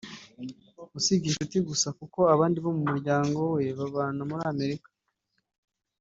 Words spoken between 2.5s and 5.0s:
bose bo mu muryango we babana muri Amerika